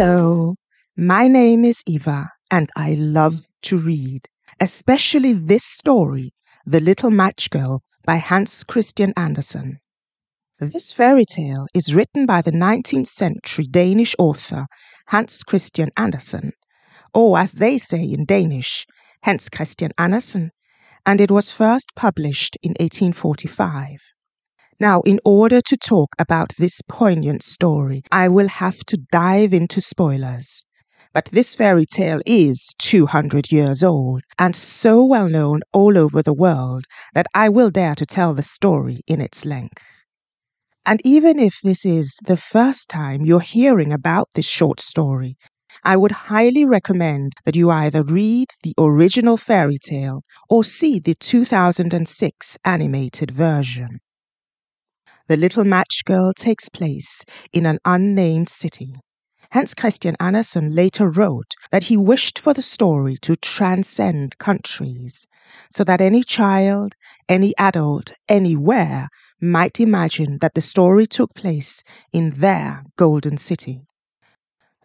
[0.00, 0.54] Hello,
[0.96, 4.28] my name is Eva, and I love to read,
[4.60, 6.32] especially this story,
[6.64, 9.80] The Little Match Girl by Hans Christian Andersen.
[10.60, 14.68] This fairy tale is written by the 19th century Danish author
[15.08, 16.52] Hans Christian Andersen,
[17.12, 18.86] or as they say in Danish,
[19.24, 20.52] Hans Christian Andersen,
[21.04, 23.98] and it was first published in 1845.
[24.80, 29.80] Now, in order to talk about this poignant story, I will have to dive into
[29.80, 30.64] spoilers.
[31.12, 36.32] But this fairy tale is 200 years old and so well known all over the
[36.32, 39.82] world that I will dare to tell the story in its length.
[40.86, 45.36] And even if this is the first time you're hearing about this short story,
[45.82, 51.14] I would highly recommend that you either read the original fairy tale or see the
[51.14, 53.98] 2006 animated version.
[55.28, 58.94] The Little Match Girl takes place in an unnamed city.
[59.50, 65.26] Hans Christian Andersen later wrote that he wished for the story to transcend countries,
[65.70, 66.94] so that any child,
[67.28, 73.82] any adult, anywhere might imagine that the story took place in their golden city.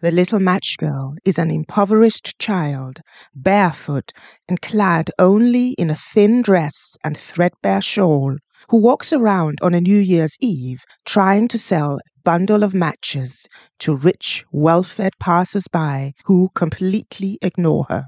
[0.02, 3.00] The little match girl is an impoverished child,
[3.34, 4.12] barefoot
[4.46, 8.36] and clad only in a thin dress and threadbare shawl,
[8.68, 13.46] who walks around on a New Year's Eve trying to sell a bundle of matches
[13.80, 18.06] to rich, well fed passers by who completely ignore her.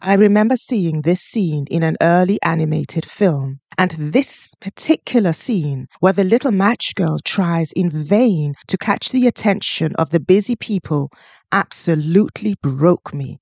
[0.00, 6.12] I remember seeing this scene in an early animated film, and this particular scene, where
[6.12, 11.08] the little match girl tries in vain to catch the attention of the busy people,
[11.52, 13.38] absolutely broke me.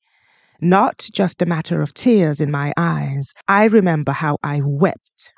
[0.61, 5.33] Not just a matter of tears in my eyes, I remember how I wept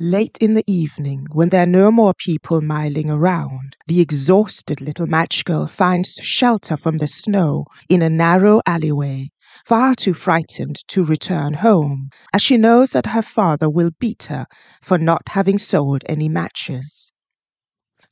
[0.00, 5.08] Late in the evening, when there are no more people miling around, the exhausted little
[5.08, 9.30] match girl finds shelter from the snow in a narrow alleyway,
[9.66, 14.46] far too frightened to return home, as she knows that her father will beat her
[14.80, 17.10] for not having sold any matches.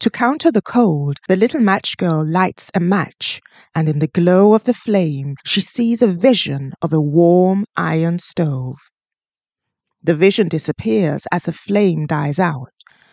[0.01, 3.41] To counter the cold, the little match girl lights a match,
[3.77, 8.19] and in the glow of the flame, she sees a vision of a warm iron
[8.19, 8.77] stove.
[10.07, 12.71] The vision disappears as the flame dies out.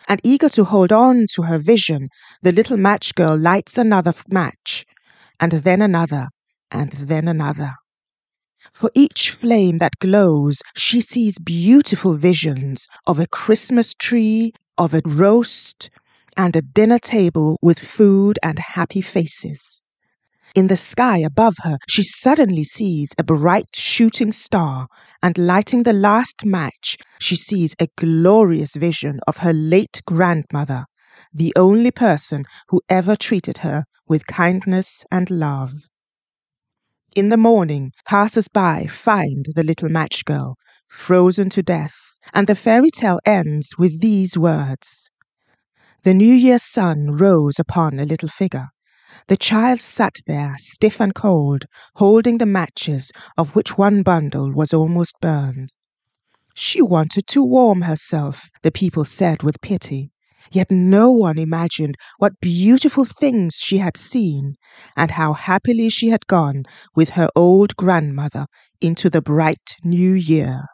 [0.08, 2.10] And eager to hold on to her vision,
[2.44, 4.86] the little match girl lights another match,
[5.40, 6.28] and then another,
[6.70, 7.74] and then another.
[8.74, 15.02] For each flame that glows, she sees beautiful visions of a Christmas tree, of a
[15.04, 15.90] roast,
[16.38, 19.82] and a dinner table with food and happy faces.
[20.56, 24.88] In the sky above her, she suddenly sees a bright shooting star,
[25.24, 30.86] and lighting the last match, she sees a glorious vision of her late grandmother,
[31.34, 35.88] the only person who ever treated her with kindness and love.
[37.16, 40.56] In the morning, passers by find the little match girl,
[40.88, 41.96] frozen to death,
[42.32, 45.10] and the fairy tale ends with these words
[46.04, 48.68] The New Year's sun rose upon a little figure
[49.28, 51.66] the child sat there, stiff and cold,
[51.96, 55.72] holding the matches, of which one bundle was almost burned.
[56.56, 60.12] She wanted to warm herself, the people said with pity.
[60.52, 64.56] Yet no one imagined what beautiful things she had seen,
[64.96, 66.64] and how happily she had gone
[66.96, 68.48] with her old grandmother
[68.82, 70.66] into the bright new year.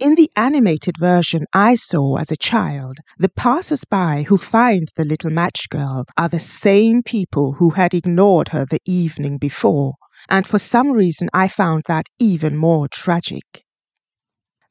[0.00, 5.04] In the animated version I saw as a child, the passers by who find the
[5.04, 9.94] little match girl are the same people who had ignored her the evening before,
[10.28, 13.64] and for some reason I found that even more tragic.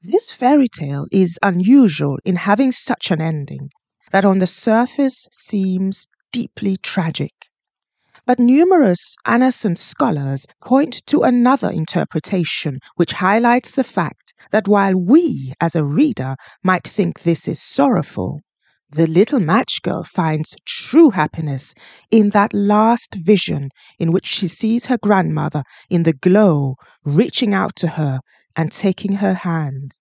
[0.01, 3.69] This fairy tale is unusual in having such an ending
[4.11, 7.31] that on the surface seems deeply tragic.
[8.25, 15.53] But numerous Andersen scholars point to another interpretation which highlights the fact that while we,
[15.59, 18.41] as a reader, might think this is sorrowful,
[18.89, 21.73] the little match girl finds true happiness
[22.11, 27.75] in that last vision in which she sees her grandmother in the glow reaching out
[27.75, 28.19] to her
[28.55, 29.93] and taking her hand.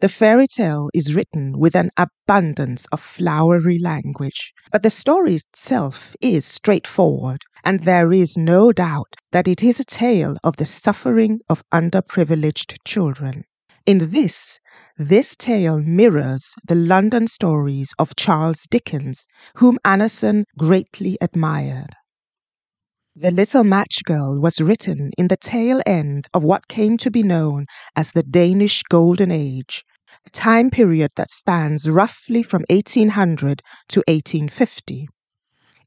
[0.00, 6.14] The fairy tale is written with an abundance of flowery language, but the story itself
[6.20, 11.40] is straightforward, and there is no doubt that it is a tale of the suffering
[11.48, 13.42] of underprivileged children.
[13.84, 14.60] In this,
[14.96, 19.26] this tale mirrors the London stories of Charles Dickens,
[19.56, 21.90] whom Andersen greatly admired.
[23.16, 27.24] The Little Match Girl was written in the tail end of what came to be
[27.24, 27.66] known
[27.96, 29.82] as the Danish Golden Age,
[30.24, 35.08] a time period that spans roughly from 1800 to 1850.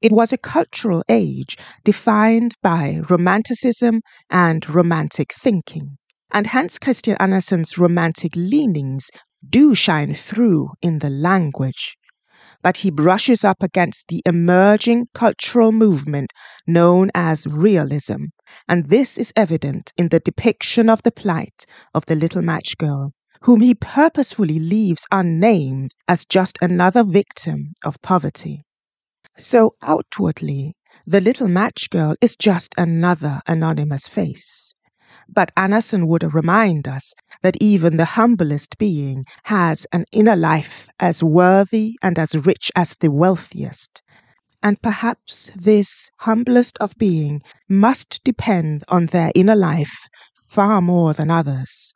[0.02, 4.00] It was a cultural age defined by romanticism
[4.30, 5.98] and romantic thinking.
[6.32, 9.10] And Hans Christian Andersen's romantic leanings
[9.46, 11.98] do shine through in the language.
[12.62, 16.32] But he brushes up against the emerging cultural movement
[16.66, 18.28] known as realism,
[18.70, 23.12] and this is evident in the depiction of the plight of the little match girl,
[23.42, 28.64] whom he purposefully leaves unnamed as just another victim of poverty.
[29.40, 30.76] So outwardly,
[31.08, 34.76] the little match girl is just another anonymous face.
[35.30, 41.24] But Andersen would remind us that even the humblest being has an inner life as
[41.24, 44.02] worthy and as rich as the wealthiest.
[44.62, 50.10] And perhaps this humblest of being must depend on their inner life
[50.50, 51.94] far more than others.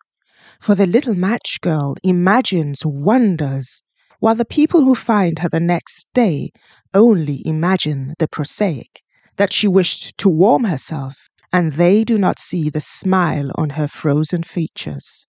[0.61, 3.83] For the little match girl imagines wonders
[4.23, 6.49] while the people who find her the next day
[6.93, 9.01] only imagine the prosaic,
[9.35, 13.85] that she wished to warm herself, and they do not see the smile on her
[13.85, 15.27] frozen features.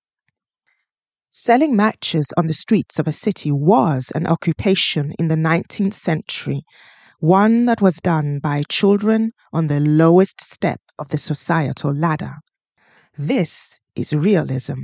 [1.33, 6.63] Selling matches on the streets of a city was an occupation in the 19th century,
[7.19, 12.37] one that was done by children on the lowest step of the societal ladder.
[13.19, 14.83] This is realism,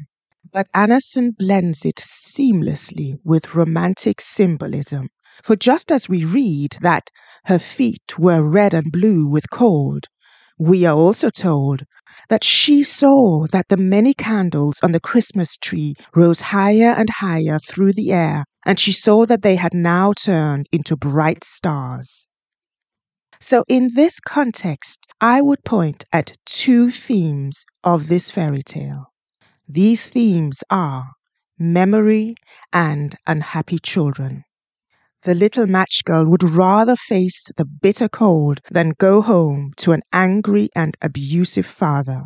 [0.52, 5.08] but Andersen blends it seamlessly with romantic symbolism.
[5.42, 7.10] For just as we read that
[7.44, 10.06] her feet were red and blue with cold,
[10.58, 11.84] we are also told
[12.28, 17.58] that she saw that the many candles on the Christmas tree rose higher and higher
[17.58, 22.26] through the air, and she saw that they had now turned into bright stars.
[23.40, 29.09] So, in this context, I would point at two themes of this fairy tale.
[29.72, 31.12] These themes are
[31.56, 32.34] memory
[32.72, 34.42] and unhappy children.
[35.22, 40.02] The little match girl would rather face the bitter cold than go home to an
[40.12, 42.22] angry and abusive father.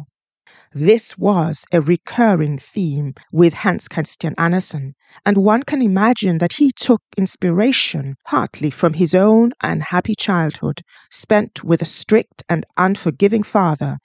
[0.73, 4.95] This was a recurring theme with Hans Christian Andersen,
[5.27, 10.81] and one can imagine that he took inspiration partly from his own unhappy childhood
[11.11, 13.99] spent with a strict and unforgiving father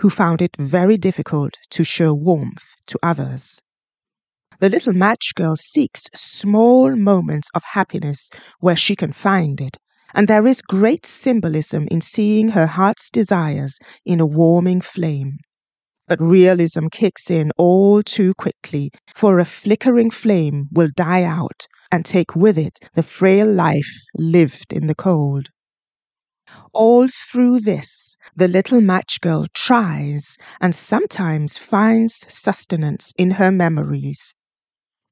[0.00, 3.60] who found it very difficult to show warmth to others.
[4.58, 9.76] The little match girl seeks small moments of happiness where she can find it,
[10.14, 15.38] and there is great symbolism in seeing her heart's desires in a warming flame.
[16.08, 22.04] But realism kicks in all too quickly, for a flickering flame will die out and
[22.04, 25.50] take with it the frail life lived in the cold.
[26.72, 34.34] All through this, the little match girl tries and sometimes finds sustenance in her memories.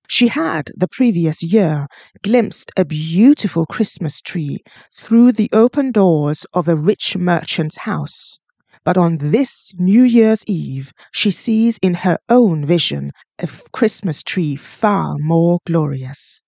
[0.08, 1.86] She had, the previous year,
[2.22, 4.62] glimpsed a beautiful Christmas tree
[4.94, 8.38] through the open doors of a rich merchant's house.
[8.84, 14.56] But on this New Year's Eve, she sees in her own vision a Christmas tree
[14.56, 16.42] far more glorious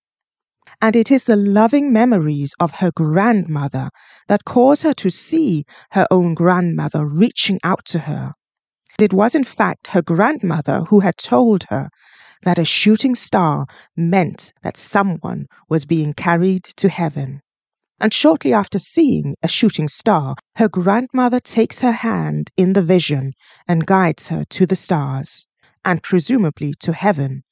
[0.81, 3.91] and it is the loving memories of her grandmother
[4.29, 8.35] that cause her to see her own grandmother reaching out to her.
[8.99, 11.89] It was, in fact, her grandmother who had told her
[12.43, 17.41] that a shooting star meant that someone was being carried to heaven.
[17.99, 23.33] And shortly after seeing a shooting star, her grandmother takes her hand in the vision
[23.67, 25.47] and guides her to the stars,
[25.85, 27.43] and presumably to heaven,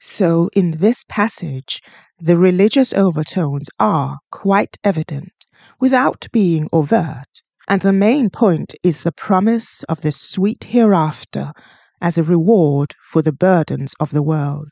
[0.00, 1.82] so, in this passage,
[2.18, 5.32] the religious overtones are quite evident
[5.80, 11.52] without being overt, and the main point is the promise of the sweet hereafter
[12.00, 14.70] as a reward for the burdens of the world.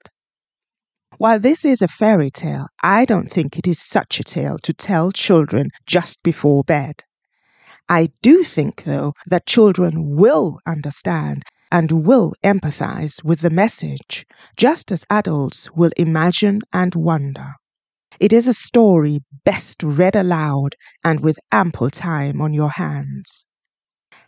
[1.18, 4.73] While this is a fairy tale, I don't think it is such a tale to
[4.73, 7.02] tell children just before bed.
[7.88, 14.92] I do think, though, that children will understand and will empathize with the message, just
[14.92, 17.54] as adults will imagine and wonder.
[18.18, 23.44] It is a story best read aloud and with ample time on your hands.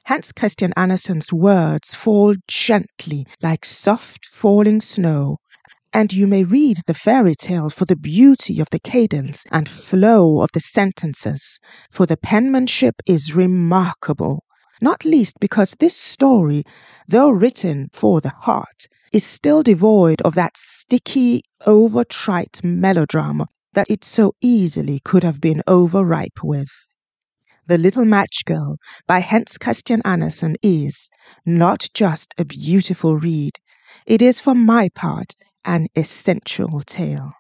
[0.05, 5.39] Hans Christian Andersen's words fall gently like soft falling snow,
[5.93, 10.43] and you may read the fairy tale for the beauty of the cadence and flow
[10.43, 14.45] of the sentences, for the penmanship is remarkable
[14.81, 16.65] not least because this story,
[17.07, 23.87] though written for the heart, is still devoid of that sticky, over trite melodrama that
[23.91, 26.71] it so easily could have been overripe with.
[27.67, 31.11] The Little Match Girl by Hans Christian Andersen is
[31.45, 33.53] not just a beautiful read,
[34.07, 37.33] it is for my part an essential tale.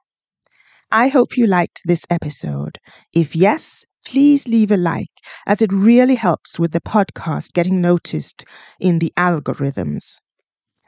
[0.90, 2.78] I hope you liked this episode.
[3.12, 5.12] If yes, please leave a like
[5.46, 8.44] as it really helps with the podcast getting noticed
[8.80, 10.18] in the algorithms.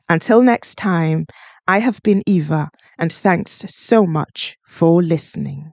[0.09, 1.27] Until next time,
[1.69, 5.73] I have been Eva and thanks so much for listening.